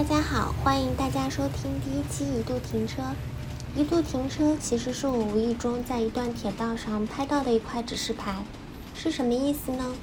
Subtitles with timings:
[0.00, 3.02] 大家好，欢迎大家收听第一期一度停车。
[3.76, 8.42] 一度停车其实是我无意中在一段铁道上拍到的一块指示牌，
[8.94, 9.94] 是什么意思呢？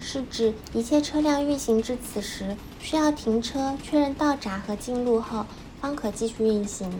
[0.00, 5.44] 是指一切车辆运行至此时需要停车确认到闸和进路后，
[5.82, 6.90] 方可继续运行。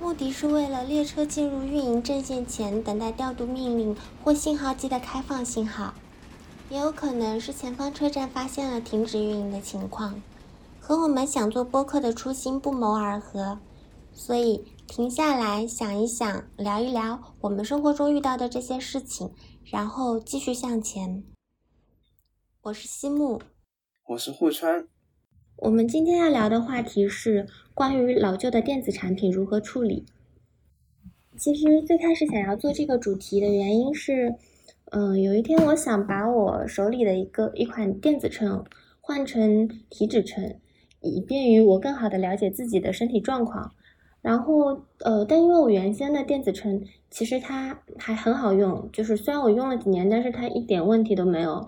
[0.00, 5.94] 目的是为了列车进入运营阵线前等待调度命令或信号机的开放信号，
[6.68, 10.20] 也有可能是前方车站发现了停止运营的情况。
[10.88, 13.58] 和我们想做播客的初心不谋而合，
[14.12, 19.32] 所以停下来想一想，聊一聊我们生活中遇到的这些事情，
[19.64, 21.24] 然后继续向前。
[22.62, 23.40] 我是西木，
[24.10, 24.86] 我是户川。
[25.56, 30.06] 我们今天要聊的话题是关于老旧的电子产品如何处理。
[31.36, 34.36] 其实最开始想要做这个主题的原因是，
[34.92, 38.64] 嗯，有一天我想把我手里的一个一款电子秤
[39.00, 40.60] 换成体脂秤。
[41.06, 43.72] 以便于我更好的了解自己的身体状况，
[44.20, 51.66] 然后呃，但因为我原先的电子秤其实它还很好用，就是虽然我用了几年，但是它一点问题都没有。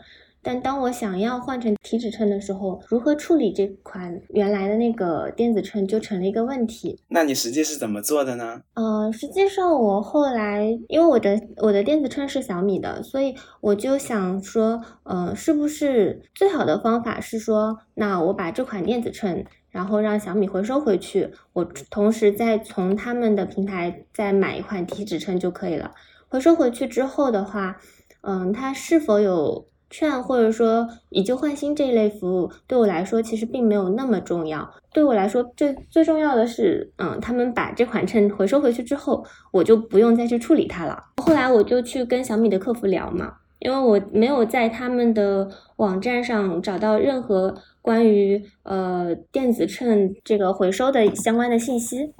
[0.48, 6.98] 但当我想要换成体脂秤的时候，如何处理这款原来的那个电子秤就成了一个问题。
[7.08, 8.62] 那你实际是怎么做的呢？
[8.72, 25.90] 呃，实际上我后来因为我的我的电子秤是小米的，所以我就想说，呃，是不是最好的方法是说，那我把这款电子秤，然后让小米回收回去，我同时再从他们的平台再买一款体脂秤就可以了。
[26.28, 27.76] 回收回去之后的话，
[28.22, 29.68] 嗯，它是否有？
[29.90, 34.68] 券或者说以旧换新这一类服务，对我来说其实并没有那么重要。
[34.92, 41.02] 对我来说，最最重要的是，嗯，他们把这款秤回收回去之后，我就不用再去处理它了。
[41.16, 52.12] 后来我就去跟小米的客服聊嘛，因为我没有在他们的网站上找到任何关于呃电子秤这个回收的相关的信息，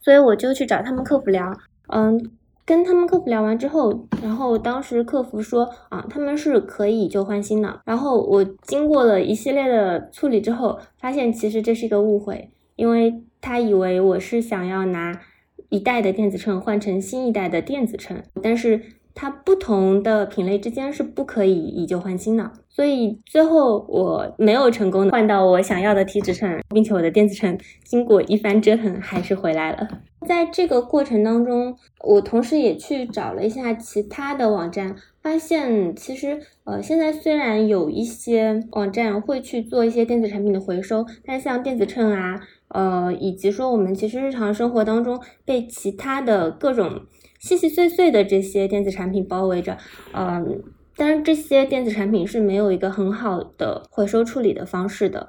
[0.00, 1.52] 所以我就去找他们客服聊，
[1.88, 2.30] 嗯。
[2.66, 7.80] 跟他们客服聊完之后，然后当时客服说啊，他们是可以以旧换新的。
[7.84, 15.20] 然后我经过了一系列的处理之后，发现其实这是一个误会，因为他以为我是想要拿
[15.68, 18.80] 一代的电子秤换成新一代的电子秤，但是。
[19.14, 29.88] 它不同的品类之间是不可以以旧换新的，所以最后我没有成功的换到我想要的体脂秤，并且我的电子秤经过一番折腾还是回来了。
[30.26, 47.02] 在这个过程当中，我同时也去找了一下其他的网站，发现其实呃现在虽然有一些网站会去做一些电子产品的回收，但像电子秤啊，呃以及说我们其实日常生活当中被其他的各种。
[47.44, 49.76] 细细碎碎的这些电子产品包围着，
[50.14, 50.62] 嗯，
[50.96, 55.28] 但是这些电子产品是没有一个很好的回收处理的方式的。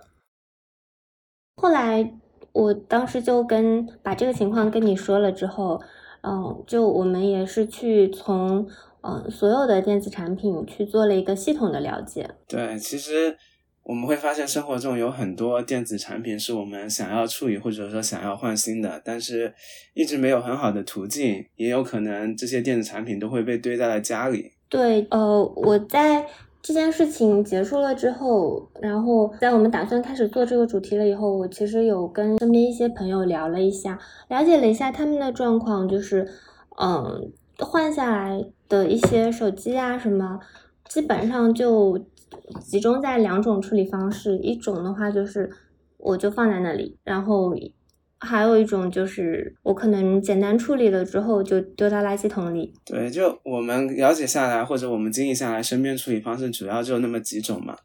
[1.58, 2.14] 后来
[2.54, 5.82] 我当时就跟把这个情况跟你说了之后，
[6.22, 8.66] 嗯，就我们也是去从
[9.02, 12.30] 嗯所有的电子产品去做了一个系统的了解。
[12.48, 13.36] 对，其实。
[13.86, 19.54] 我们会发现生活中有很多电子产品是我们想要处理或者说想要换新的，但是
[19.94, 24.54] 一直没有很好的途径，也有可能这些电子产品都会被堆在了家里。
[24.70, 26.26] 对，呃，我在
[26.64, 36.28] 这件事情结束了之后，然后在我们打算开始做这个主题了以后，我其实有跟身边一些朋友聊了一下，了解了一下他们的状况，就是，
[36.82, 40.40] 嗯，换下来的一些手机啊什么，
[40.90, 42.04] 基本上就。
[42.62, 45.50] 集中在两种处理方式，一种的话就是
[45.98, 47.56] 我就放在那里，然后
[48.20, 52.74] 还有一种就是我可能简单处理了之后就丢到垃圾桶里。
[52.86, 57.76] 对，就我们了解下来或者我们经历下来，身边处理方式主要就那么几种嘛。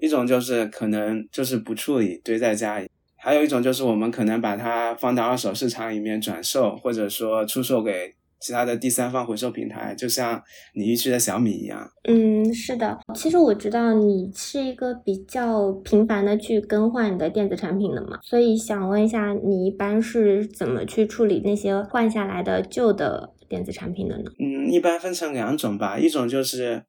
[0.00, 8.14] 一种就是可能就是不处理堆在家里，还有一种就是我们可能把它放到二手市场里面转售，或者说出售给。
[8.44, 10.42] 其他的第三方回收平台，就像
[10.74, 11.90] 你预期的小米一样。
[12.06, 13.00] 嗯，是的。
[13.14, 24.24] 其实我知道你是一个比较频繁的去更换你的电子产品的嘛，所以想问一下，你一般是怎么去处理那些换下来的旧的电子产品的呢？
[24.38, 26.84] 嗯，一般分成两种吧，一种就是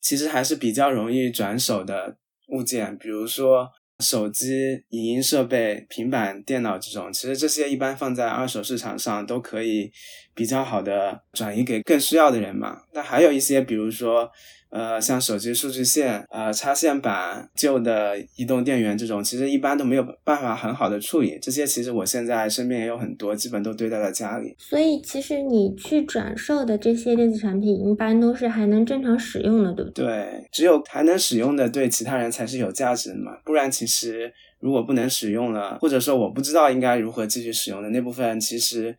[0.00, 2.18] 其实还是比较容易转手的
[2.50, 3.70] 物件，比如说。
[4.00, 9.90] 手机、影音设备、平板电脑这种，其实这些一般放在二手市场上都可以
[10.34, 12.82] 比较好的转移给更需要的人嘛。
[12.92, 14.30] 那还有一些，比如说
[14.68, 21.38] 呃，像手机数据线、呃插线板、旧的移动电源这种，其实一般都没有办法很好的处理。
[21.40, 24.54] 这些其实我现在身边也有很多，基本都堆在了家里。
[24.58, 30.04] 所以其实你去转售的这些电子产品，一般都是还能正常使用的，对不对？
[30.04, 33.32] 对，只有还能使用的，对其他人才是有价值的嘛。
[33.44, 38.96] 不然其实如果不能使用了，或者说我不知道应该如何继续使用的那部分，其实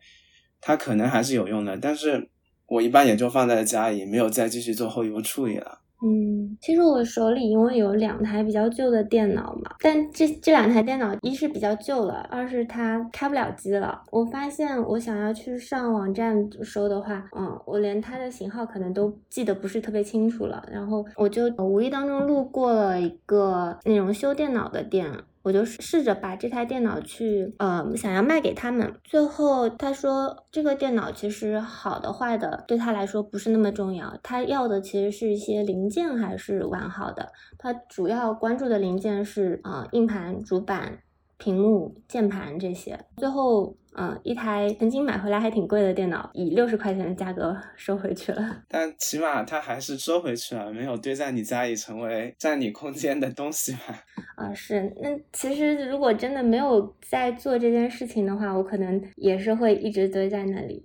[0.60, 2.28] 它可能还是有用的，但是。
[2.68, 5.78] 我一般也就放在家里，没有再继续做后一步处理了。
[6.00, 14.00] 嗯，其实我手里因为有两台比较旧的电脑嘛，但这这两台电脑一是比较旧了，二是它开不了机了。
[14.12, 20.64] 我发现我想要去上网站收的话，嗯，我连它的型号可能都记得不是特别清楚了。
[20.70, 25.10] 然后我就无意当中路过了一个那种修电脑的店。
[25.48, 28.92] 我就试着把这台电脑去，呃，想要卖给他们。
[29.02, 37.32] 最后他说，这个电脑其实好的坏的对他来说不是那么重要，他要的其实是一些零件还是完好的。
[37.56, 40.98] 他主要关注的零件是啊，硬盘、主板。
[41.38, 48.64] 屏幕、键盘这些，最后，嗯，一台曾经买回来还挺贵的电脑，以六十块钱的价格 收回去了。
[48.68, 54.04] 但起码它还是收回去了，没有堆在你家里成为占你空间的东西吧？
[54.34, 54.92] 啊，是。
[55.00, 60.84] 那其实如果真的没有在做这件事情的话，我可能也是会一直堆在那里。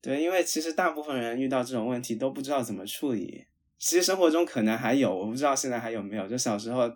[0.00, 3.44] 对，因为其实大部分人遇到这种问题都不知道怎么处理。
[3.78, 6.28] 其实生活中可能还有，我不知道现在还有没有。
[6.28, 6.88] 就小时候。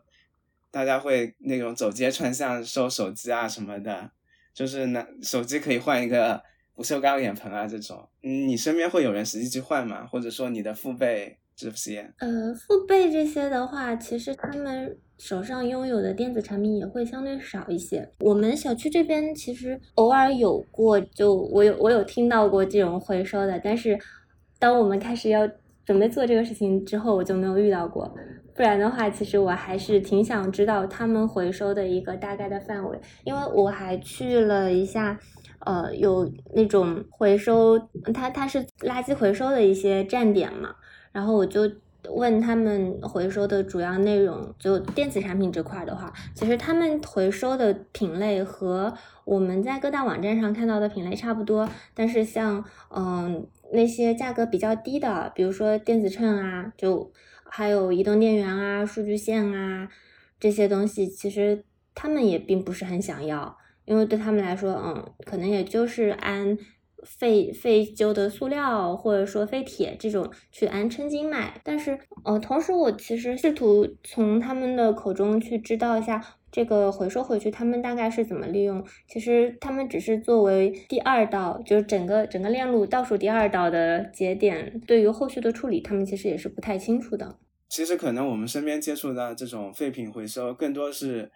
[0.75, 4.11] 大家会那种走街串巷收手机啊什么的，
[4.53, 6.43] 就是拿手机可以换一个
[6.75, 8.09] 不锈钢脸盆啊这种。
[8.25, 10.05] 嗯，你身边会有人实际去换吗？
[10.05, 12.12] 或者说你的父辈这些？
[12.19, 18.11] 呃，父辈这些的话，其实他们手上拥有的电子产品也会相对少一些。
[18.19, 23.97] 我们小区这边其实偶尔有过，就我有我有听到过这种回收的，但是
[24.59, 25.49] 当我们开始要
[25.84, 28.14] 准备做这个事情之后，我就没有遇到过。
[28.54, 35.19] 不然的话，其实我还是挺想知道他们回收的一个大概的范围，因为我还去了一下，
[35.60, 37.76] 呃，有那种回收，
[38.14, 40.72] 它它是垃圾回收的一些站点嘛，
[41.10, 41.69] 然后我就
[42.10, 48.94] 问他们回收的主要内容，就电子产品这块的话，其实他们回收的品类和
[49.25, 52.64] 我们在各大网站上看到的品类差不多，但是像
[52.94, 53.44] 嗯
[53.75, 57.12] 那些价格比较低的，比如说电子秤啊，就。
[57.56, 59.88] 还有移动电源啊、数据线啊
[60.41, 66.59] 这些东西，其实他们也并不是很想要，因为对他们来说，嗯，可能也就是按
[67.05, 71.61] 废废旧的塑料或者说废铁这种去按称斤卖。
[71.62, 76.21] 但是，呃，同时我其实试图从他们的口中去知道一下。
[76.54, 78.86] 这个回收回去，他们大概是怎么利用？
[79.08, 87.40] 其实他们只是作为第二道，就是整个整个链路倒数第二道的节点，对于后续的处理，他们其实也是不太清楚的。
[87.68, 91.32] 其实可能我们身边接触到这种废品回收，更多是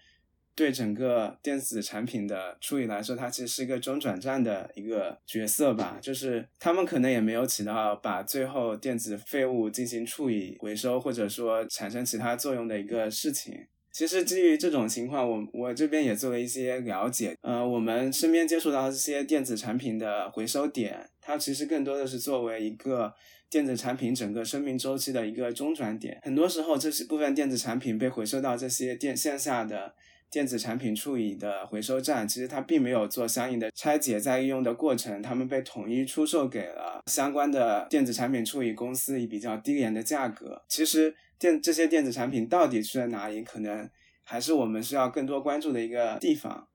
[0.55, 5.99] 对整个电子产品的处理来说，它其实是一个中转站的一个角色吧。
[6.01, 13.67] 就是他们可能也没有起到把最后电子废物进行处理回收，或者说产生其他作用的一个事情。
[13.91, 17.35] 其实基于这种情况，我我这边也做了一些了解。
[17.41, 23.13] 呃，我们身边接触到这些电子产品的回收点，它其实更多的是作为一个
[23.51, 26.21] 电子产品整个生命周期的一个中转点。
[26.23, 29.95] 很多时候，这些部分电子产品被回收到这些电线下的
[30.31, 40.63] 电子产品处理的回收站，其实它并没有做相应的拆解再利用的过程，他们被统一出售给了相关的电子产品处理公司以比较低廉的价格。
[40.69, 41.17] 其实。
[41.39, 43.43] 电这些电子产品到底去了哪里？
[43.43, 43.89] 可能
[44.25, 46.69] 还是我们需要更多关注的一个地方。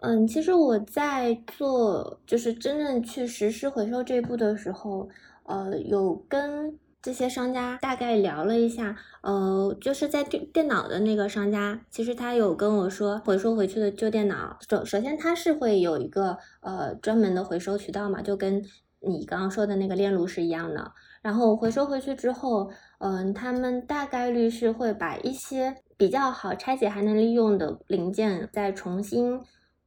[0.00, 5.08] 嗯，其实我在做就是真正去实施回收这一步的时候，
[5.44, 8.96] 呃，有跟这些商家大概聊了一下。
[9.22, 18.60] 呃，就是在电电脑的那个商家，其实他有跟我说，回收回去的旧电脑，首首先他是会有一个呃专门的回收渠道嘛，就跟
[18.98, 20.92] 你刚刚说的那个链路是一样的。
[21.22, 22.68] 然后回收回去之后，
[23.04, 29.40] 嗯，他们大概率是会把一些比较好拆解还能利用的零件，再重新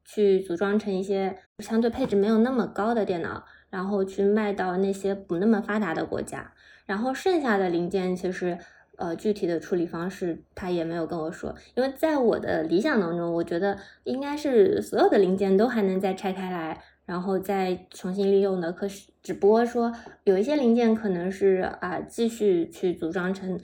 [0.03, 6.51] 去组装成一些相对配置没有那么高的电脑，然后去卖到那些不那么发达的国家。
[6.85, 8.59] 然后剩下的零件，其实
[8.97, 16.81] 呃具体的处理方式他也没有跟我说，因为在我的理想当中，我觉得应该是所有的零件都还能再拆开来。
[17.05, 19.93] 然后再重新利用的，可是只不过说
[20.23, 23.59] 有一些零件可能是啊继续去组装成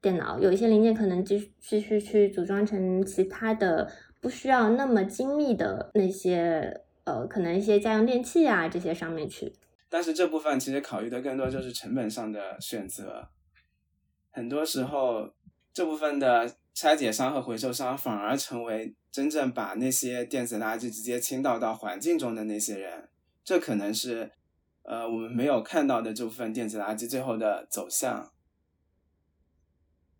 [0.00, 9.52] 电脑，有一些零件可能继续继续去组装成其他的不需要那么精密的那些呃可能一些家用电器啊这些上面去。
[9.88, 13.28] 但是这部分其实考虑的更多就是成本上的选择，
[14.30, 15.30] 很多时候
[15.72, 23.08] 这部分的拆解商和回收商反而成为真正把那些电子垃圾直接倾倒到环境中的那些人，
[23.42, 24.30] 这可能是
[24.82, 28.30] 呃我们没有看到的这部分电子垃圾最后的走向。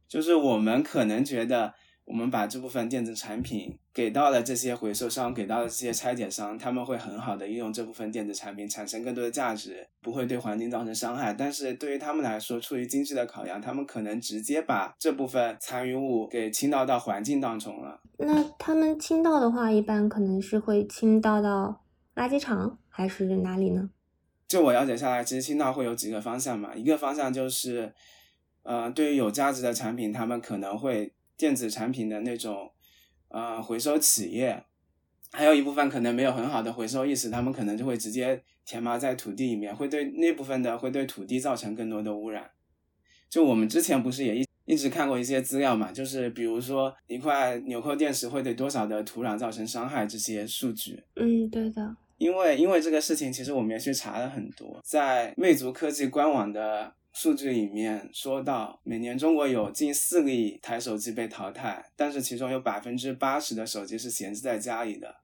[0.08, 1.74] 就是我们可能觉得，
[2.06, 11.34] 我们把这部分电子产品给到了这些回收商，给到了这些拆解商，他们会很好的利用这部分电子产品，产生更多的价值，不会对环境造成伤害。
[11.34, 18.00] 但是对于他们来说，出于经济的考量，他们可能直接把这部分残余物给倾倒到环境当中了。
[18.18, 23.90] 那他们倾倒的话，一般可能是会倾倒到垃圾场，还是哪里呢？
[24.48, 27.92] 就我了解下来，其实倾倒会有几个方向嘛，一个方向就是。
[28.68, 32.72] 呃，对于有价值的产品，他们可能会电子产品的那种，
[33.28, 34.60] 呃，回收企业，
[35.30, 42.50] 还有一部分可能没有很好的回收意识，他们可能就会直接填埋在土地里面，会对那部分的会对土地造成更多的污染。
[43.30, 51.02] 就我们之前不是也一一直看过一些资料嘛，就是比如说一块纽扣电池会对多少的土壤造成伤害这些数据。
[51.14, 51.96] 嗯，对的。
[52.18, 56.92] 因为因为这个事情，其实我们也去查了很多，在魅族科技官网的。
[57.18, 65.16] 数据里面说到，每年中国有近四个亿台手机被淘汰，但是其中有百分之八十的手机是闲置在家里的。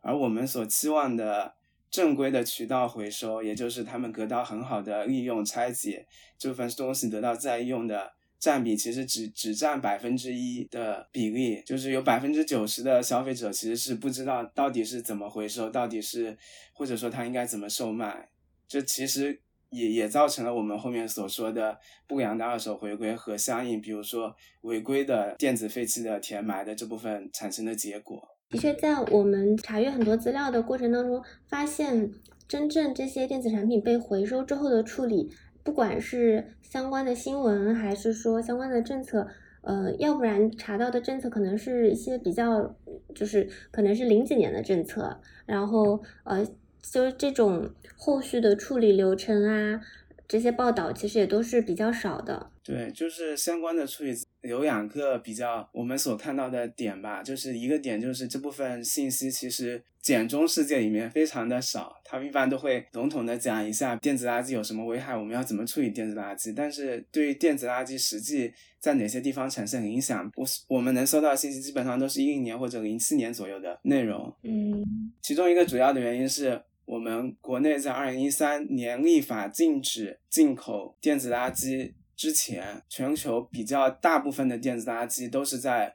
[0.00, 1.56] 而我们所期望的
[1.90, 6.06] 正规的渠道回收，也就是他们得到很好的利用拆解，
[6.38, 8.12] 这部分东西得到再利用的
[8.44, 16.36] 占比，其实只只占百分之一的比例，就是有百分之九十的消费者其实是不知道到底是怎么回收，到底是
[16.74, 18.28] 或者说他应该怎么售卖，
[18.68, 19.40] 这其实。
[19.70, 28.22] 也也造成了我们后面所说的不良的二手回归和相应，比如说违规的电子废弃的填埋的这部分产生的结果。
[28.50, 32.08] 的确，在我们查阅很多资料的过程当中，发现
[32.46, 35.28] 真正这些电子产品被回收之后的处理，
[35.64, 39.26] 不管是相关的新闻，还是说相关的政策，
[39.62, 42.76] 呃，要不然查到的政策可能是一些比较，
[43.12, 46.46] 就是可能是零几年的政策，然后呃。
[46.92, 49.80] 就是这种后续的处理流程啊，
[50.28, 52.50] 这些报道其实也都是比较少的。
[52.62, 54.14] 对，就是相关的处理
[54.44, 74.34] 有两个比较我们所看到的点吧，就是一个点就是这部分信息其实简中世界里面非常的少，他们一般都会笼统的讲一下电子垃圾有什么危害，我们要怎么处理电子垃圾，但是对于电子垃圾实际在哪些地方产生影响，我我们能收到的信息基本上都是一零年或者零七年左右的内容。
[74.42, 74.84] 嗯，
[75.22, 76.62] 其中一个主要的原因是。
[76.86, 85.94] 我们国内在二零一三年立法禁止进口电子垃圾之前，全球比较大部分的电子垃圾都是在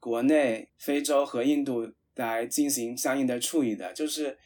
[0.00, 3.92] 国内、非洲和印度来进行相应的处理的。
[3.92, 4.38] 就是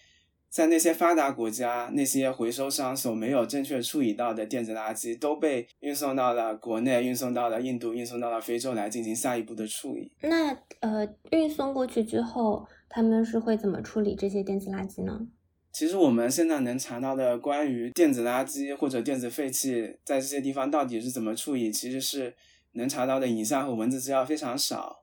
[0.49, 10.13] 在那些发达国家，那些回收商所没有正确处理到的电子垃圾，都被运送到了国内，运送到了印度，运送到了非洲来进行下一步的处理。
[10.21, 15.27] 那呃，运送过去之后，他们是会怎么处理这些电子垃圾呢？
[15.73, 22.35] 其实我们现在能查到的关于电子垃圾或者电子废弃在这些地方到底是怎么处理，其实是
[22.73, 25.03] 能查到的影像和文字资料非常少。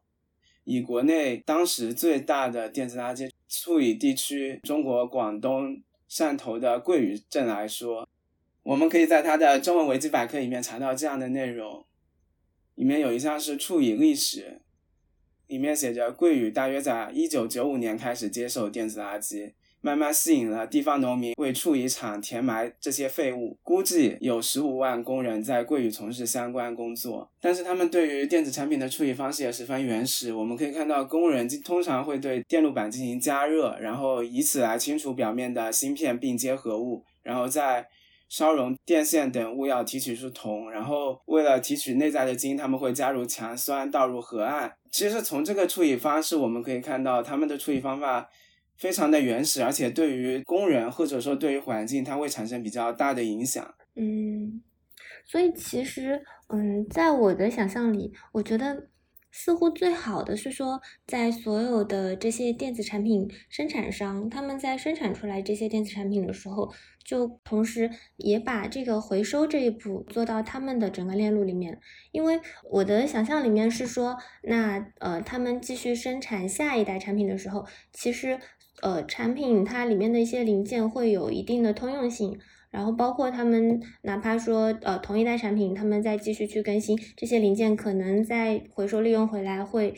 [0.66, 8.08] 以国内当时最大的电子垃圾处理地区中国广东汕头的桂屿镇来说，
[8.62, 11.84] 我们可以在它的中文维基百科里面查到这样的内容，
[12.76, 14.62] 里面有一项是处理历史，
[15.48, 19.54] 里面写着桂屿大约在一九九五年开始接受电子垃圾。
[19.82, 27.30] 慢慢吸引了地方农民为处理厂填埋这些废物，估计有十五万工人在桂屿从事相关工作。
[27.40, 30.34] 但是他们对于电子产品的处理方式也十分原始。
[30.34, 37.88] 我们可以看到，工人通常会对电路板进行加热，然后以此来清除表面的芯片并结合物，然后再
[38.28, 44.74] 烧熔电线等物料提取出铜，然后为了提取内在的金，他们会加入强酸倒入河岸。
[44.92, 48.30] 其实从这个处理方式，我们可以看到他们的处理方法。
[48.80, 53.76] 非常的原始，而且对于工人或者说对于环境，它会产生比较大的影响。
[53.96, 54.64] 嗯，
[55.26, 58.88] 所以其实，嗯，在我的想象里，我觉得
[59.32, 66.72] 似乎最好的是说，在所有的这些电子产品生产商，他们在生产出来这些电子产品的时候，
[67.04, 71.82] 就同时也把这个回收这一步做到他们的整个链路里面。
[72.14, 78.40] 因为我的想象里面是说，那呃，他们继续生产下一代产品的时候，其实。
[78.82, 89.94] 呃，产品它里面的一些零件会有一定的通用性，然后包括他们哪怕说呃同一代产品，他们再继续去更新这些零件，可能在回收利用回来会，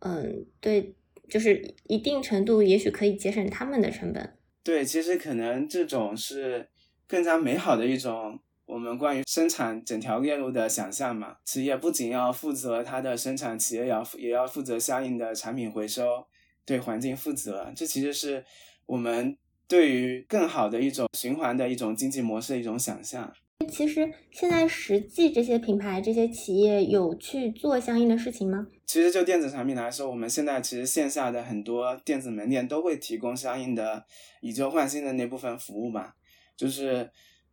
[0.00, 0.94] 嗯，对，
[1.28, 4.36] 就是一定程度也许可以节省他们的成本。
[4.62, 6.68] 对，其实可能这种是
[7.06, 8.40] 更加美好的一种。
[8.66, 11.38] 我们关于生产整条链路的想象嘛。
[11.44, 16.04] 企业不仅要负责它的生产，企业也要也要负责相应的产品回收，
[16.70, 17.72] 对环境负责。
[17.74, 18.44] 这其实是
[18.86, 19.36] 我们
[19.66, 23.32] 对于更好的一种循环的一种经济模式的一种想象。
[23.68, 28.68] 其实现在实际这些品牌、这些企业有去做相应的事情吗？
[28.86, 34.04] 其实就电子产品来说，我们现在其实线下的很多电子门店都会提供相应的
[34.40, 36.12] 以旧换新的那部分服务嘛。
[36.56, 37.10] 就是，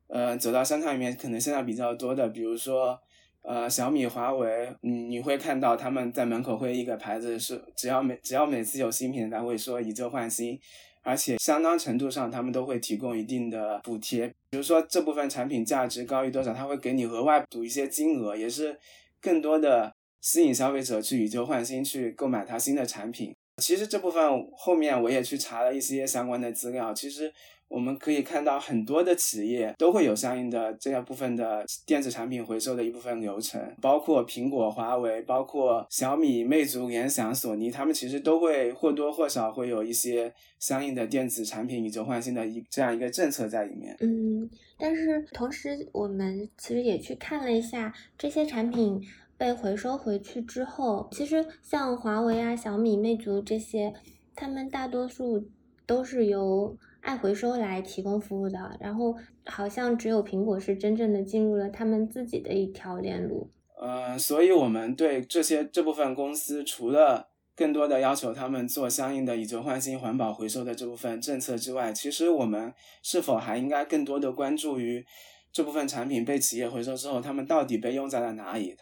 [0.10, 3.00] 呃，走到商场里面，可能现在比较多的，比如说，
[3.48, 10.60] 呃，小米、华为，嗯，你会看到他们在门口会一个牌子，是只要每只要每次有新品，他会说以旧换新。
[11.02, 18.78] 而且相当程度上，他们都会提供一定的补贴，比如说这部分产品价值高于多少，他会给你额外补一些金额，也是
[19.22, 23.34] 更多的吸引消费者去以旧换新，去购买它新的产品。
[23.64, 27.34] 其实这部分后面我也去查了一些相关的资料，其实。
[27.70, 43.96] 我们可以看到很多的企业都会有相应的这样部分的电子产品回收的一部分流程，包括苹果、华为，包括小米、魅族、联想、索尼，他们其实都会或多或少会有一些相应的电子产品以旧换新的一这样一个政策在里面。
[44.00, 49.02] 嗯，但是同时我们其实也去看了一下这些产品
[49.38, 53.94] 被回收回去之后，其实像华为啊、小米、魅族这些，
[54.36, 55.48] 他们大多数
[55.86, 56.76] 都是由
[57.08, 63.50] 爱回收来提供服务的，然后好像只有苹果是真正的进入了他们自己的一条链路。
[63.80, 75.06] 呃，所以我们对这些这部分公司，除了更多的要求他们做相应的以旧换新、环保回收的这部分政策之外，其实我们是否还应该更多的关注于
[75.54, 78.76] 这部分产品被企业回收之后，他们到底被用在了哪里？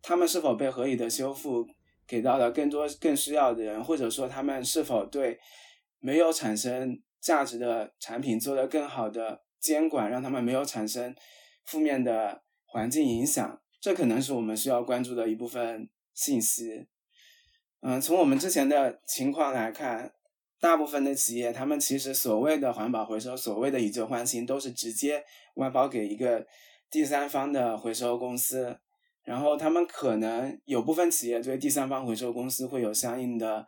[0.00, 1.66] 他们是否被合理的修复，
[2.06, 5.38] 给到了更多更需要的人，或者说他们是否对？
[6.00, 11.14] 没有产生价值的产品做得更好的监管，让他们没有产生
[11.64, 16.88] 负面的环境影响，这可能是我们需要关注的一部分信息。
[17.82, 20.12] 嗯，从我们之前的情况来看，
[20.58, 25.24] 大部分的企业，他们其实所谓的环保回收、所谓的以旧换新，都是直接
[25.56, 26.46] 外包给一个
[26.90, 28.78] 第三方的回收公司，
[29.24, 33.66] 然后他们可能有部分企业对第三方回收公司会有相应的。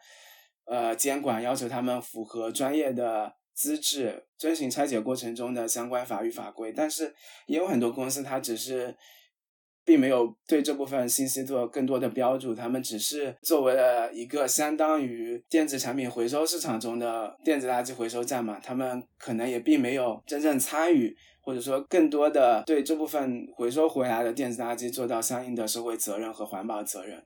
[0.72, 6.72] 呃，监管要求他们符合专业的资质，遵循拆解过程中的相关法律法规。
[6.74, 7.14] 但是
[7.46, 8.96] 也有很多公司，它只是
[9.84, 27.22] 并没有对这部分信息做更多的标注，他们只是作为了一个相当于电子产品回收市场中的电子垃圾回收站嘛，他们可能也并没有真正参与，或者说更多的对这部分回收回来的电子垃圾做到相应的社会责任和环保责任。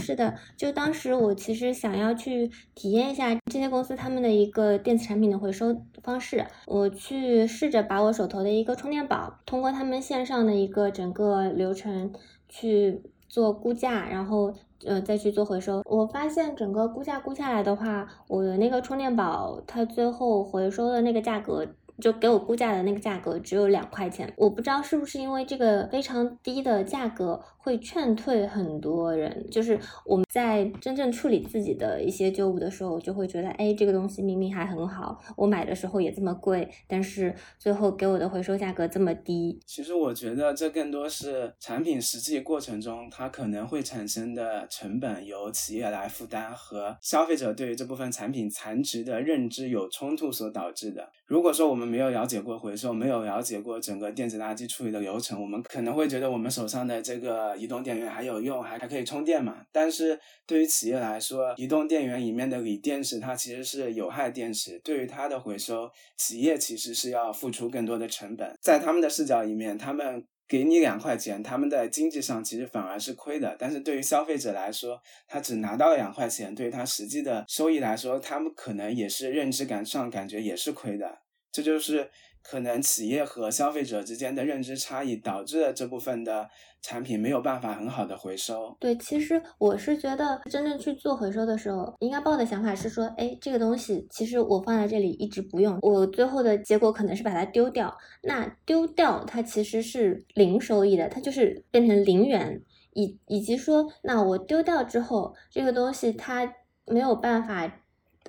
[0.00, 12.12] 是的，就当时我其实想要去体验一下这些公司他们的一个电子产品的回收方式，我去试着把我手头的一个充电宝通过他们线上的一个整个流程
[12.48, 14.52] 去做估价，然后
[14.84, 15.82] 呃再去做回收。
[15.84, 21.64] 我发现整个估价估下来的话，我的那个充电宝它最后回收的那个价格。
[22.00, 29.46] 就给我估价的那个价格只有两块钱，我不知道是不是因为这个非常低的价格会劝退很多人。
[29.50, 39.60] 就是我们在真正处理自己的一些旧物的时候，就会觉得，哎，这个东西明明还很好，我买的时候也这么贵，但是最后给我的回收价格这么低。
[39.66, 51.10] 其实我觉得这更多是产品实际过程中它可能会产生的成本由企业来负担，和消费者对于这部分产品残值的认知有冲突所导致的。
[51.26, 59.64] 如果说我们们没有了解过回收，没有了解过整个电子垃圾处理的流程，我们可能会觉得我们手上的这个移动电源还有用，还还可以充电嘛。
[59.72, 60.16] 但是
[60.46, 68.56] 对于企业来说，移动电源里面的锂电池它其实是有害电池，对于它的回收，企业其实是要付出更多的成本。
[68.62, 70.24] 在他们的视角里面，他们。
[70.48, 73.56] 给你两块钱，他们在经济上其实反而是亏的。
[73.58, 81.21] 但是对于消费者来说，他只拿到了两块钱，对于他实际的收益来说，他们可能也是认知感上感觉也是亏的。
[81.52, 82.10] 这就是
[82.42, 86.48] 可能企业和消费者之间的认知差异导致了这部分的。
[86.84, 88.76] 产品没有办法很好的回收。
[88.80, 97.96] 对，其实我是觉得真正去做回收的时候，应该抱的想法是说，哎，这个东西其实我放在这里一直不用，我最后的结果可能是把它丢掉。
[98.24, 102.60] 那丢掉它其实是零收益的，它就是变成零元，
[102.94, 106.52] 以以及说，那我丢掉之后，这个东西它
[106.86, 107.81] 没有办法，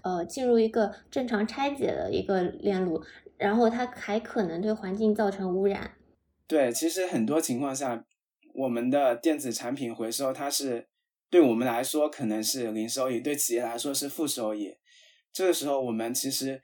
[0.03, 3.03] 呃，进入一个正常拆解的一个链路，
[3.37, 5.95] 然后它还可能对环境造成污染。
[6.47, 8.05] 对，其实很多情况下。
[8.55, 10.87] 我们的电子产品回收，它是
[11.27, 14.75] 对我们来说可能是零收益，对企业来说是负收益。
[15.31, 16.61] 这个时候，我们其实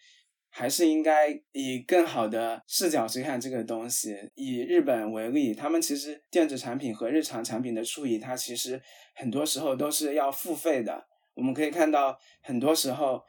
[0.52, 4.30] 还是应该以更好的视角去看这个东西。
[4.36, 8.80] 以日本为例，他们其实电子产品和日常产品的处理，它其实
[9.16, 11.08] 很多时候都是要付费的。
[11.40, 13.24] 我们可以看到，很多时候，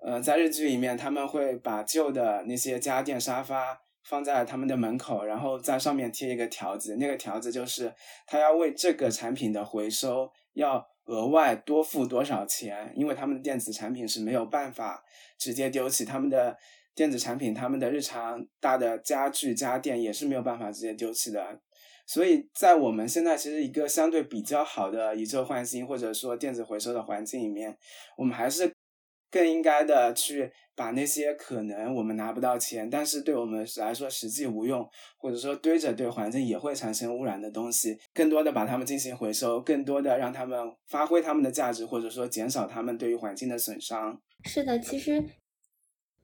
[0.00, 7.92] 呃，在日剧里面，他们会把旧的那些家电沙发放在他们的门口，然后在上面贴一个条子，那个条子就是
[8.26, 15.02] 他要为这个产品的回收要额外多付多少钱，因为他们的电子产品是没有办法
[15.36, 16.56] 直接丢弃，他们的
[16.94, 21.60] 电子产品，他们的日常大的家具家电也是没有办法直接丢弃的。
[22.08, 27.76] 所以在我们现在其实一个相对比较好的以旧换新或者说电子回收的环境里面，
[28.16, 28.72] 我们还是
[29.30, 44.18] 更应该的去把那些可能我们拿不到钱，但是对我们来说实际无用，或者说堆着对环境也会产生污染的东西，更多的把它们进行回收，更多的让他们发挥他们的价值，或者说减少他们对于环境的损伤。
[44.44, 45.22] 是的，其实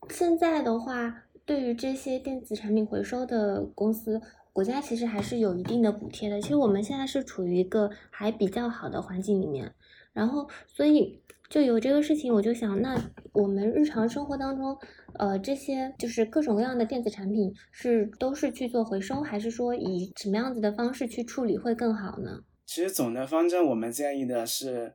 [0.09, 4.23] 现在的话，对于这些电子产品回收的公司。
[4.55, 6.41] 国家其实还是有一定的补贴的。
[6.41, 9.75] 其实我们现在是处于一个还比较好的环境里面，
[10.13, 12.97] 然后所以就有这个事情，我就想，那
[13.33, 14.79] 我们日常生活当中，
[15.19, 22.45] 呃，这些就是各种各样的电子产品，是都是去做回收，还是说以什么样子的方式去处理会更好呢？
[22.65, 24.95] 其实总的方针，我们建议的是，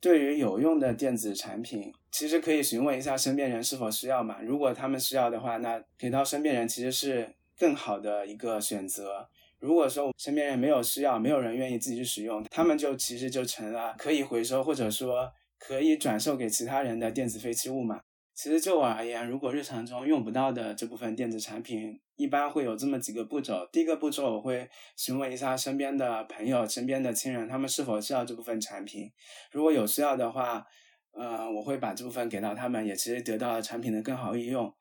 [0.00, 4.40] 对于有用的电子产品，其实可以询问一下身边人是否需要嘛。
[4.40, 7.34] 如果他们需要的话，那给到身边人其实是。
[7.58, 9.28] 更好的一个选择。
[9.58, 18.00] 如果说身边人没有需要，没有人愿意自己去使用，他们就其实就成了可以回收或者说可以转售给其他人的电子废弃物嘛。
[18.34, 23.66] 其实就我而言，如果日常中用不到的这部分电子产品，一般会有这么几个步骤。
[23.70, 29.08] 第一个步骤，我会询问一下身边的朋友、身边的亲人，他们是否需要这部分产品。
[29.52, 30.66] 如果有需要的话，
[31.12, 34.74] 呃，我会把这部分给到他们，也其实得到了产品的更好利用。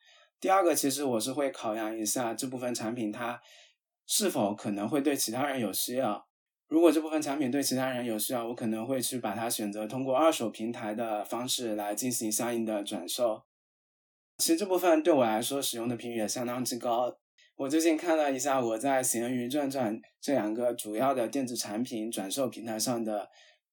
[0.44, 3.42] 第二个，其实我是会考量一下这部分产品它
[4.06, 6.28] 是否可能会对其他人有需要。
[6.68, 13.46] 如果这部分产品对其他人有需要，我可能会去把它选择通过二手平台的方式来进行相应的转售。
[14.38, 17.16] 其实这部分对我来说使用的频率也相当之高。
[17.56, 23.30] 我最近看了一下我在闲鱼、转转这两个主要的电子产品转售平台上的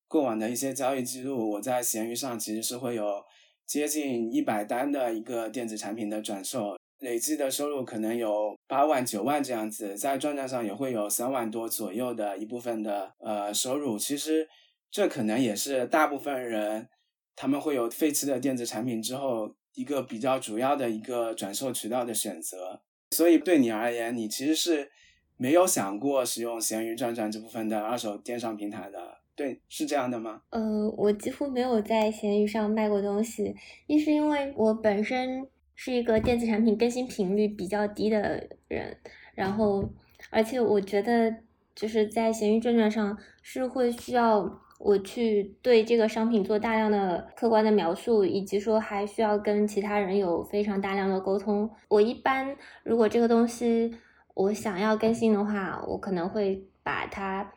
[0.07, 3.25] 过往的一些交易记录，我在闲鱼上其实是会有。
[3.71, 13.97] 接近一百单的一个电子产品的转售，累计的收入可能有八万九万这样子，在转账上也会有三万多左右的一部分的呃收入。
[13.97, 14.49] 其实
[14.91, 16.89] 这可能也是大部分人
[17.37, 22.83] 他们会有废弃的电子产品之后一个比较主要的一个转售渠道的选择。
[23.13, 24.91] 所以对你而言，你其实是
[25.37, 29.20] 没有想过使用闲鱼转转这部分的二手电商平台的。
[29.41, 30.43] 对，是这样的吗？
[30.51, 33.57] 呃，我几乎没有在闲鱼上卖过东西。
[33.87, 38.99] 一是因为我本身是一个电子产品更新频率比较低的人，
[39.35, 39.89] 然后
[40.29, 41.35] 而且我觉得
[41.75, 51.71] 就是在闲鱼转转上是会需要我去对这个商品做大量的客观的描述，以及说还需要跟其他人有非常大量的沟通。
[51.89, 53.97] 我一般如果这个东西
[54.35, 57.51] 我想要更新的话，我可能会把它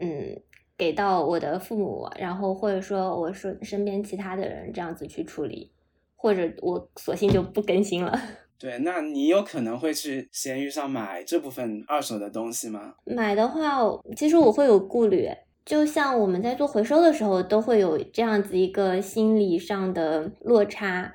[0.00, 0.38] 嗯。
[0.80, 5.70] 给到我的父母，然后或者说我说身边其他的人这样子去处理，
[6.16, 8.18] 或者我索性就不更新了。
[8.58, 12.94] 对，那你有可能会去闲鱼上买这部分二手的东西吗？
[13.04, 13.76] 买的话，
[14.16, 15.28] 其实我会有顾虑，
[15.66, 21.12] 就像我们在做回收的时候，都会有这样子一个心理上的落差。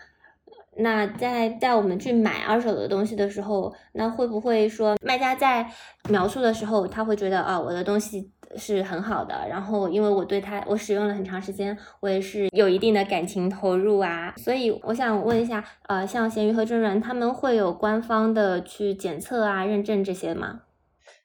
[0.78, 5.66] 那在在我们去买二手的东西的时候，那会不会说卖家在
[6.10, 8.30] 描述的时候，他会觉得啊，我的东西。
[8.58, 20.62] 是很好的，然后因为我对它我使用了很长时间，我也是有一定的感情投入啊，所以我想问一下，呃，像闲鱼和真人他们会有官方的去检测啊、认证这些吗？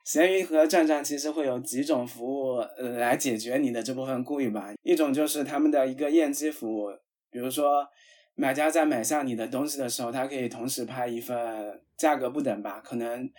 [0.05, 4.73] 闲鱼和站站其实会有几种服务，呃，来解决你的这部分顾虑吧。
[4.83, 6.91] 一种就是他们的一个验机服务，
[7.31, 7.87] 比如说
[8.35, 13.31] 买家在买下你的东西的时候，他可以同时拍一份价格不等吧，可能。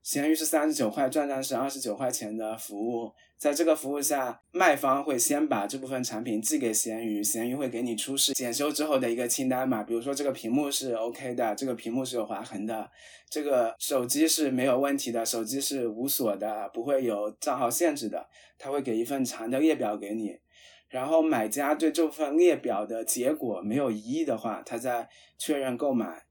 [0.00, 12.90] 闲鱼是三十九块，转账是二十九块钱的服务，在这个服务下，卖方会先把这部分产品寄给闲鱼，闲鱼会给你出示检修之后的一个清单嘛，比如说这个屏幕是 OK 的，这个屏幕是有划痕的，
[13.30, 20.40] 这个手机是没有问题的，手机是无锁的，不会有账号限制的，他会给一份长的列表给你，
[20.88, 26.24] 然后买家对这份列表的结果没有异议的话，他再确认购买，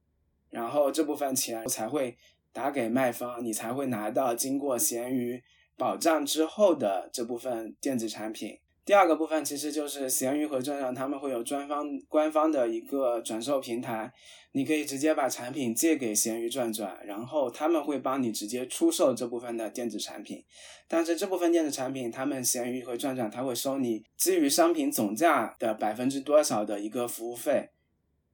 [0.50, 2.18] 然后这部分钱才会。
[2.54, 5.44] 打给卖方，你才会拿到经过闲鱼
[5.78, 8.58] 保障之后的这部分电子产品。
[8.84, 14.10] 第二个部分其实就是闲鱼和转转，他们会有专方官方的一个转售平台，
[14.54, 20.42] 你可以直接把产品借给闲鱼转转，然后他们会帮你直接出售这部分的电子产品。
[20.88, 27.70] 但是这部分电子产品，他们闲鱼和转转，他会收你基于商品总价的百分之多少的一个服务费。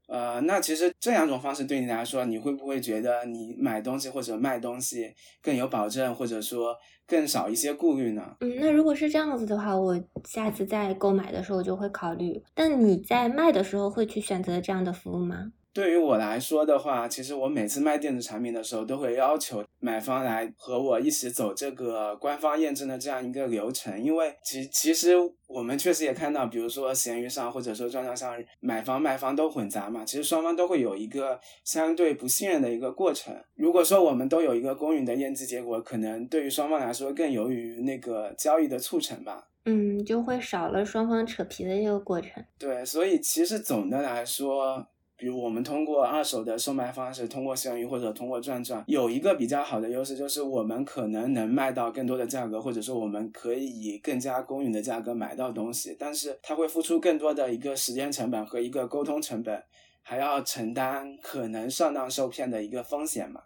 [0.07, 6.75] 呃，那其实这两种方式对你来说，你会不会觉得你买东西或者卖东西更有保证，或者说
[7.07, 8.35] 更少一些顾虑呢？
[8.41, 12.43] 嗯，那如果是这样子的话，我下次在购买的时候就会考虑。
[12.53, 15.51] 但你在卖的时候会去选择这样的服务吗？
[15.73, 23.99] 对于我来说的话，其实我每次卖电子产品的时候，都会要求买方来和我一起走这个官方验证的这样一个流程。
[24.01, 25.15] 因为其其实
[25.47, 33.35] 我们确实也看到，比如说闲鱼上或者说转转上，买方卖方都混杂嘛，其实双方都会有一个相对不信任的一个过程。
[33.55, 39.47] 如果说我们都有一个公允的验证结果，可能对于双方来说更有于那个交易的促成吧。
[39.65, 42.45] 嗯，就会少了双方扯皮的一个过程。
[42.59, 44.85] 对，所以其实总的来说。
[45.23, 55.95] 比如我们通过二手的售卖方式，通过闲鱼或者通过转转，有一个比较好的优势，就是我们可能能卖到更多的价格，或者说我们可以以更加公允的价格买到东西。
[55.97, 59.63] 但是它会付出更多的一个时间成本和一个沟通成本，
[60.01, 63.43] 还要承担可能上当受骗的一个风险嘛，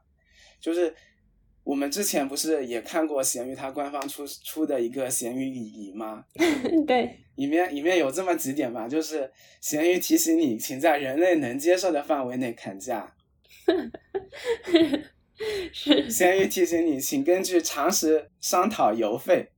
[0.59, 0.95] 就是。
[1.67, 6.23] 我们之前不是也看过闲鱼它官方出出的一个闲鱼礼仪吗？
[6.87, 13.13] 对，里面里面有这么几点吧，就是闲鱼提醒你，请在人类能接受的范围内砍价。
[15.73, 16.09] 是。
[16.09, 19.49] 闲鱼提醒你，请根据常识商讨邮费。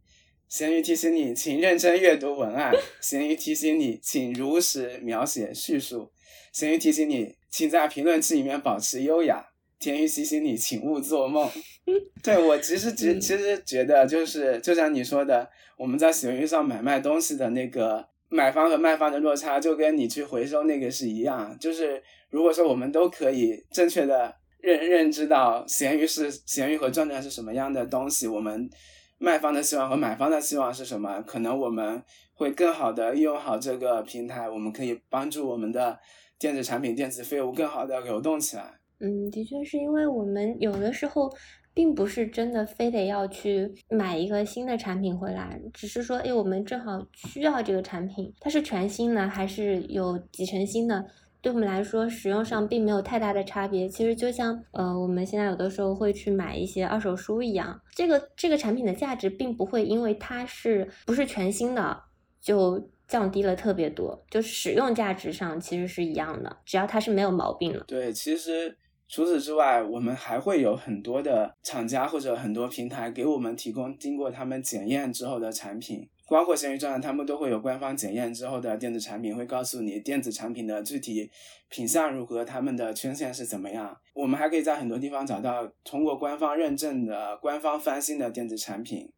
[0.47, 2.73] 闲鱼提醒你，请认真阅读文案。
[2.99, 6.11] 闲鱼提醒你，请如实描写叙述。
[6.51, 9.48] 闲鱼提醒你，请在评论区里面保持优雅。
[9.79, 11.49] 甜鱼提醒你，请勿做梦。
[12.21, 21.57] 对我其实其其实觉得就是就像你说的，我们在闲鱼上买卖东西的那个买方和卖方的落差，就跟你去回收那个是一样。
[21.59, 28.69] 就是如果说我们都可以正确的认认知到闲鱼是闲鱼和转转是什么样的东西，我们
[29.17, 35.97] 卖方的希望和买方的希望是什么，可能我们会更好的利用好这个平台，我们可以帮助我们的
[36.37, 38.78] 电子产品、电子废物更好的流动起来。
[38.99, 41.31] 嗯，的确是因为我们有的时候
[41.73, 51.05] 并不是真的非得要去买一个新的产品回来，只是说，哎，我们正好需要这个产品，它是全新的还是有几成新的，
[51.41, 53.87] 对我们来说使用上并没有太大的差别。
[53.87, 61.97] 其实就像呃，我们现在有的时候会去买一些二手书一样，这个这个产品的价值并不会因为它是不是全新的
[62.41, 67.85] 就降低了特别多，就使用价值上其实是一样的，只要它是没有毛病了。
[67.87, 68.75] 对，其实。
[69.09, 81.31] 除此之外，我们还会有很多的厂家或者很多平台给我们提供经过他们检验之后的产品，包括闲鱼站，他们都会有官方检验之后的电子产品，会告诉你电子产品的具体
[81.69, 83.97] 品相如何，他们的权限是怎么样。
[84.13, 89.11] 我们还可以在很多地方找到通过官方认证的官方翻新的电子产品，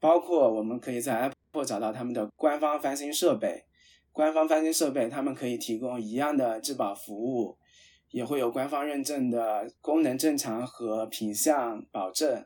[0.00, 3.64] 包括我们可以在 Apple 找到他们的官方翻新设备，
[4.10, 7.56] 官方翻新设备他们可以提供一样的质保服务。
[8.10, 12.44] 也会有官方认证的功能正常和品相保证，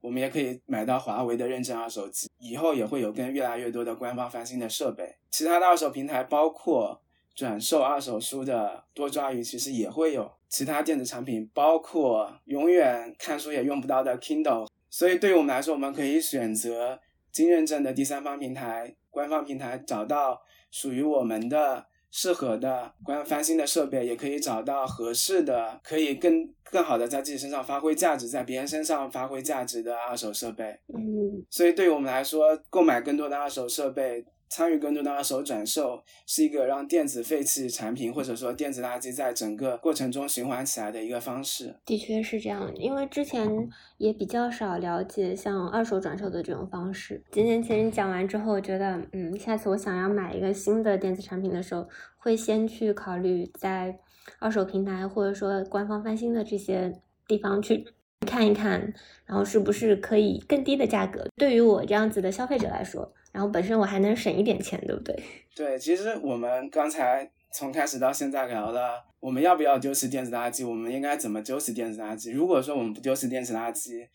[0.00, 2.28] 我们也可以买到华为的认证二手机。
[2.38, 5.16] 以后也会有跟越来越多的官方翻新的设备。
[5.30, 7.00] 其他的二手平台包括
[7.34, 14.68] 转售二手书的多抓鱼，其实也会有其他电子产品，包括永远看书也用不到的 Kindle。
[14.90, 16.98] 所以对于我们来说，我们可以选择
[17.30, 21.86] 经认证的第三方平台、官方平台，找到属于我们的。
[22.10, 30.64] 适合的关翻新的设备，也可以找到合适的，可以更更好的在自己身上发挥价值，在别人身上发挥价值的二手设备。
[30.94, 34.24] 嗯，所以对于我们来说，购买更多的二手设备。
[34.48, 41.74] 参与更多的二手转售，是一个让电子废弃产品或者说电子垃圾在整个过程中循环起来的一个方式。
[41.84, 47.22] 的确是这样，因为之前也比较少了解像二手转售的这种方式。
[47.30, 53.98] 今天其实你讲完之后，我觉得，嗯，下次我想要买一个新的电子产品的时候，会先去考虑在
[54.38, 56.92] 二手平台或者说官方翻新的这些
[57.26, 57.84] 地方去
[58.26, 58.92] 看一看，
[59.26, 63.12] 然后是不是可以更低的价格，对于我这样子的消费者来说。
[63.32, 65.22] 然后本身我还能省一点钱，对不对？
[65.54, 70.66] 对，其实我们刚才从开始到现在聊了，我们要不要丢弃电子垃圾？
[70.66, 72.32] 我们应该怎么丢弃电子垃圾？
[72.32, 74.06] 如果说我们不丢弃电子垃圾，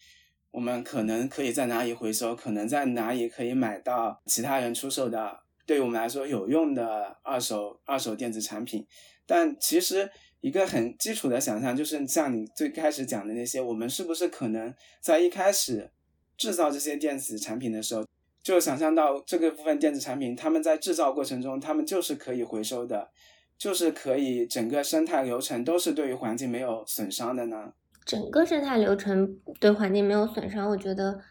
[0.51, 2.35] 我们可能可以在哪里回收？
[2.35, 8.85] 可能在哪里可以买到其他人出售的对于我们来说有用的二手二手电子产品？
[9.25, 10.09] 但其实
[10.41, 15.89] 一个很基础的想象就是，像你最开始讲的那些，我们是不是可能在一开始
[16.37, 18.05] 制造这些电子产品的时候？
[18.43, 23.09] 就想象到这个部分电子产品，他们在制造过程中，他们就是可以回收的，
[23.57, 27.71] 就是可以整个生态流程都是对于环境没有损伤的呢？
[28.05, 31.21] 整个生态流程对环境没有损伤，我觉得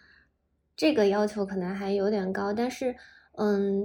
[0.75, 2.51] 这个要求可能还有点高。
[2.51, 2.96] 但是，
[3.37, 3.85] 嗯，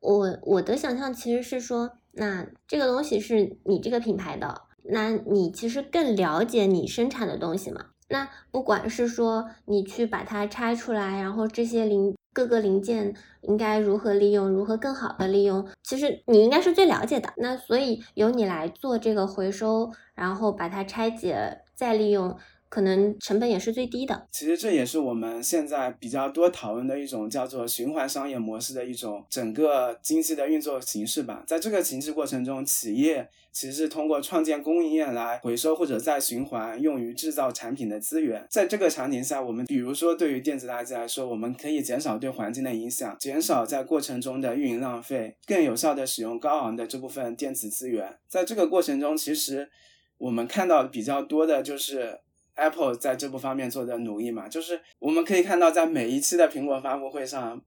[0.00, 7.90] 我我的想象其实是说，那这个东西是你这个品牌的，那你其实更了解你生产的东西嘛？
[8.08, 17.32] 那不管是说你去把它拆出来，然后这些零各个零件应该如何利用，如何更好的利用，其实你应该是最了解的。
[17.38, 21.62] 那所以由你来做这个回收，然后把它拆解。
[21.76, 22.36] 再利用，
[22.74, 24.26] 可能成本也是最低的。
[24.32, 31.44] 其实这也是我们现在比较多讨论的一种叫做循环商业模式的一种整个经济的运作形式吧。
[31.46, 38.44] 在这个形式过程中，企业其实是通过创建供应链来回收或者再循环用于制造产品的资源。
[38.50, 48.18] 在这个场景下，我们比如说对于电子垃圾来说，我们可以减少对环境的影响，减少在过程中的运营浪费，更有效的使用高昂的这部分电子资源。
[48.26, 49.70] 在这个过程中，其实。
[50.16, 52.20] 我们看到比较多的就是
[52.54, 57.60] Apple 在这部方面做的努力嘛，就是我们可以看到在每一期的苹果发布会上，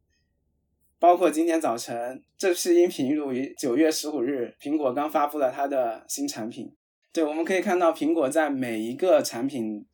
[1.00, 6.74] 包括今天早晨，这是音频录于九月十五日，苹果刚发布了它的新产品。
[7.12, 9.86] 对，我们可以看到苹果在每一个产品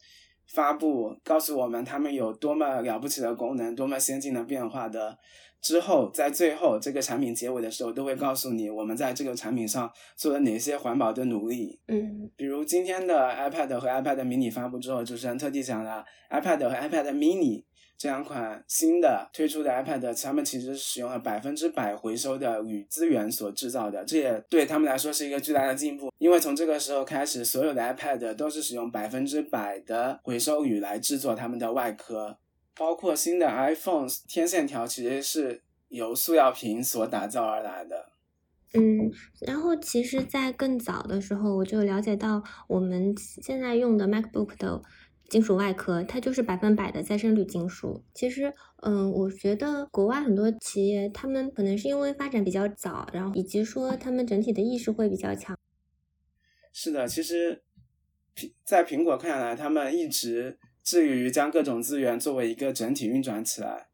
[0.48, 5.18] 发布，告诉我们他们有多么了不起的功能，多么先进的变化的。
[5.64, 11.80] 之后，在最后这个产品结尾的时候，都会告诉你我们在这个产品上做了哪些环保的努力。
[11.88, 17.64] 嗯，比如今天的 iPad 和 iPad mini 发布之后，主持人特地讲了 iPad 和 iPad mini
[17.98, 26.12] 这两款新的推出的 iPad，他们其实使用了百分之百回收的铝资源所制造的，这也对他们来说是一个巨大的进步。
[26.18, 32.38] 因为从这个时候开始，所有的 iPad 都是使用百分之百的回收铝来制作它们的外壳。
[32.76, 38.10] 包括新的 iPhone 天线条其实是由塑料瓶所打造而来的。
[38.74, 44.82] 嗯，然后其实，在更早的时候，我就了解到，我们现在用的 MacBook 的
[45.30, 48.04] 金属外壳，它就是百分百的再生铝金属。
[48.16, 55.56] 其实，嗯，我觉得国外很多企业，他们可能是因为发展比较早，然后以及说他们整体的意识会比较强。
[56.72, 57.62] 是的，其实
[58.36, 60.58] 苹在苹果看来，他们一直。
[60.84, 63.88] 至于将各种资源作为一个整体运转起来，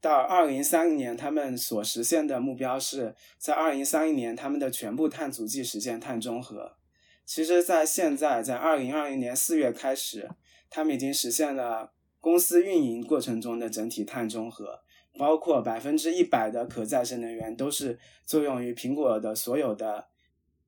[0.00, 6.76] 到二零三零年，他们所实现的目标是在二零三零年，他们的全部碳足迹实现碳中和。
[7.24, 10.28] 其实，在现在，在二零二零年四月开始，
[10.68, 14.80] 他们已经实现了公司运营过程中的整体碳中和，
[15.16, 20.08] 包括百分之一百的可再生能源都是作用于苹果的所有的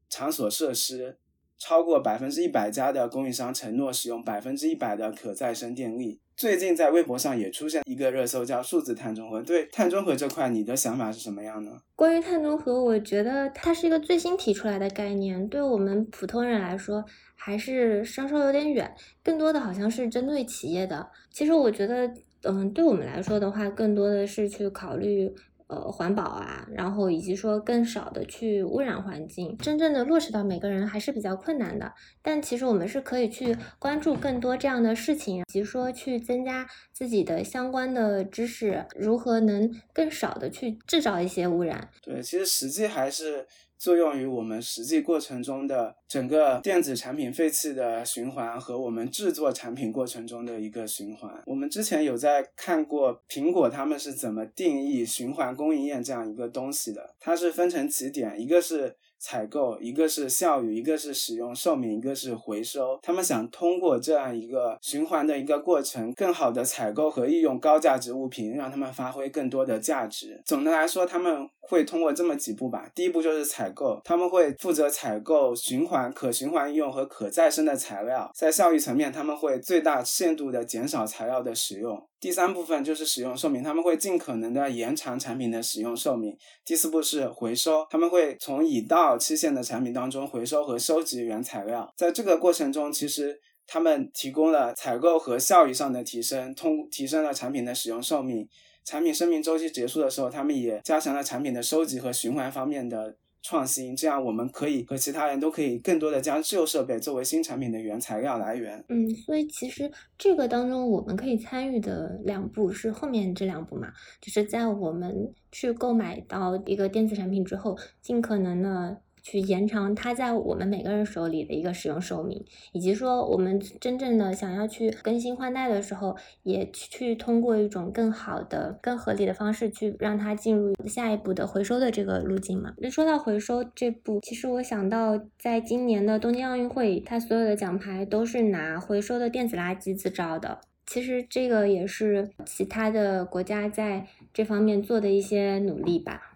[0.08, 1.18] 场所设施。
[1.58, 6.20] 超过百分之一百家的供应商承诺使用百分之一百的可再生电力。
[6.36, 9.40] 最近在微博上也出现一个热搜，叫“数字碳中和”。
[9.46, 11.70] 对碳中和这块，你的想法是什么样呢？
[11.94, 17.04] 关于碳中和，我觉得它是一个最新提出来的概念，对我们普通人来说
[17.36, 18.92] 还是稍稍有点远。
[19.22, 21.08] 更多的好像是针对企业的。
[21.30, 22.12] 其实我觉得，
[22.42, 25.32] 嗯，对我们来说的话，更多的是去考虑。
[25.66, 31.92] 呃，环保啊，然后以及说更少的去污染环境，真正的落实到每个人还是比较困难的。
[32.22, 41.88] 但其实我们是可以去关注更多这样的事情，以及说去增加自己的相关的知识，如何能更少的去制造一些污染。
[42.02, 43.46] 对，其实实际还是。
[43.78, 51.42] 作用于我们实际过程中的整个电子产品废弃的循环和我们制作产品过程中的一个循环。
[51.46, 58.96] 我们之前有在看过苹果他们是怎么定义循环供应链这样一个东西的，它是分成几点，一个是。
[59.24, 62.98] 采购一个是效率，一个是使用寿命，一个是回收。
[63.02, 70.42] 他们想通过这样一个循环的一个过程，更好的采购和利用高价值物品，让他们发挥更多的价值。
[70.44, 72.86] 总的来说，他们会通过这么几步吧。
[72.94, 78.30] 第一步就是采购，他们会负责采购循环、可循环利用和可再生的材料。
[78.34, 82.06] 在效率层面，他们会最大限度的减少材料的使用。
[82.24, 86.34] 第三部分就是使用寿命，他们会尽可能的延长产品的使用寿命。
[86.64, 91.92] 第四步是回收，他们会从已到期限的产品当中回收和收集原材料。
[91.98, 98.48] 在这个过程中，其实他们提供了采购和效益上的提升，通提升了产品的使用寿命。
[98.86, 103.18] 产品生命周期结束的时候，他们也加强了产品的收集和循环方面的。
[103.46, 108.82] 创新，这样我们可以和其他人都可以更多的将旧设备作为新产品的原材料来源。
[108.88, 113.88] 嗯，所以其实这个当中我们可以参与的两步是后面这两步嘛，
[114.22, 132.74] 就是在我们去购买到一个电子产品之后，尽可能的去延长它在我们每个人手里的一个使用寿命，以及说我们真正的想要去更新换代的时候，也去通过一种更好的、更合理的方式去让它进入下一步的回收的这个路径嘛。
[132.76, 140.60] 那说到回收这步，其实我想到在今年的东京奥运会，它所有的奖牌都是拿回收的电子垃圾自招的。
[140.86, 146.33] 其实这个也是其他的国家在这方面做的一些努力吧。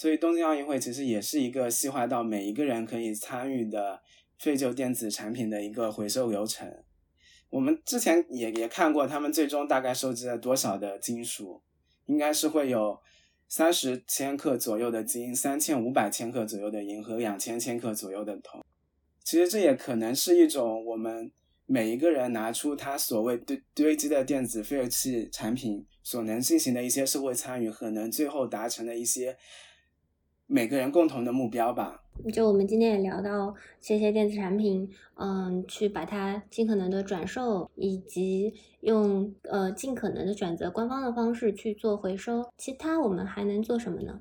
[0.00, 4.00] 所以东京奥运会其实也是一个细化到每一个人可以参与的
[4.38, 6.66] 废旧电子产品的一个回收流程。
[7.50, 11.60] 我们之前也也看过，他们最终大概收集了多少的金属，
[12.06, 12.98] 应该是会有
[13.46, 18.64] 三十千克左右的金、三千五百千克左右的银和两千千克左右的铜。
[19.22, 21.30] 其实这也可能是一种我们。
[21.66, 29.36] 每一个人拿出他所谓堆堆积的电子废弃产品所能进行的一些社会参与，可能最后达成的一些
[30.52, 32.02] 每个人共同的目标吧。
[32.32, 42.50] 就我们今天也聊到这些电子产品，嗯，去把它尽可能的转售，以及用呃尽可能的选择官方的方式去做回收。
[42.58, 44.20] 其他我们还能做什么呢？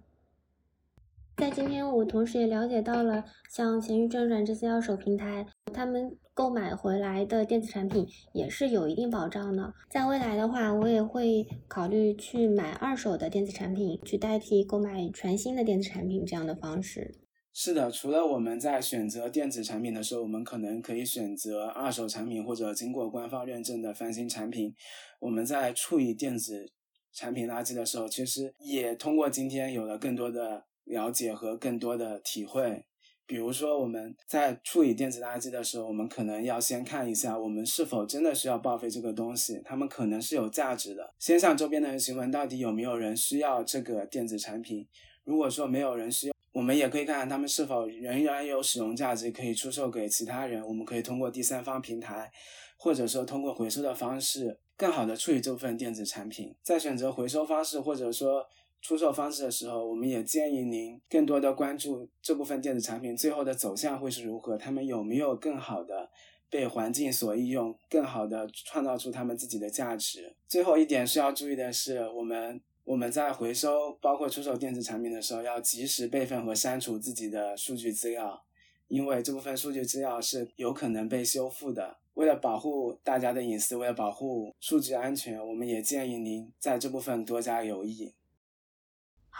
[1.35, 9.73] 在今天，我同时也了解到了，像闲鱼正转这些二手平台，他们购买回来的电子产品也是有一定保障的。
[9.89, 17.13] 在未来的话，我也会考虑去买二手的电子产品，去代替购买全新的电子产品这样的方式。
[17.51, 24.73] 是的，除了我们在选择电子产品的时候，我们可能可以选择二手产品或者经过官方认证的翻新产品。
[25.19, 26.71] 我们在处理电子
[27.11, 30.63] 产品垃圾的时候，其实也通过今天有了更多的。
[30.85, 32.83] 了解和更多的体会，
[33.29, 41.13] 比如说我们在处理电子垃圾的时候，我们可能要先看一下我们是否真的需要报废这个东西，他们可能是有价值的。
[41.19, 44.87] 先向周边的人询问到底有没有人需要这个电子产品。
[45.25, 50.65] 如果说没有人需要，我们也可以看看他们是否仍然有使用价值，可以出售给其他人。
[50.65, 52.31] 我们可以通过第三方平台，
[52.79, 56.55] 或者说通过回收的方式，更好的处理这部分电子产品。
[56.63, 58.43] 在选择回收方式，或者说。
[58.81, 66.09] 出售方式的时候，我们也建议您更多的关注这部分电子产品最后的走向会是如何，他们有没有更好的
[66.49, 70.35] 被环境所利用，更好的创造出他们自己的价值。
[70.47, 78.43] 最后一点需要注意的是，我们我们在回收包括出售电子产品的时候，要及时备份和删除自己的数据资料，
[78.87, 81.97] 因为这部分数据资料是有可能被修复的。
[82.15, 88.13] 为了保护大家的隐私，为了保护数据安全，我们也建议您在这部分多加留意。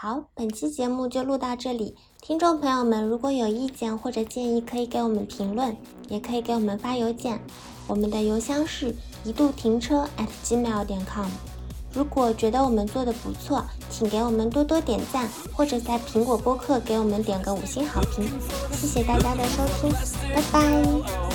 [0.02, 1.94] 好，本期节目就录到这里。
[2.22, 5.76] 听众朋友们，如果有意见或者建议，可以给我们评论，
[6.08, 7.38] 也可以给我们发邮件。
[7.86, 8.94] 我们的邮箱是
[9.24, 11.26] 一度停车 at gmail 点 com。
[11.92, 18.26] 如果觉得我们做的不错，请给我们多多点赞，或者在苹果播客给我们点个五星好评。
[18.72, 19.92] 谢谢大家的收听，
[20.34, 21.29] 拜拜。